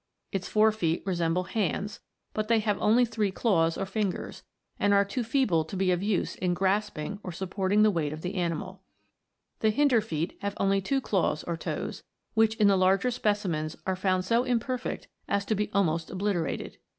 [0.31, 1.99] Its fore feet resemble hands,
[2.33, 4.41] but they have only three claws or fingers,
[4.79, 8.23] and are too feeble to be of use in grasping or supporting the weight of
[8.23, 8.81] the animal.
[9.59, 12.01] The hinder feet have only two claws or toes,
[12.33, 16.79] which in the larger specimens are found so imperfect as to be almost obliterated.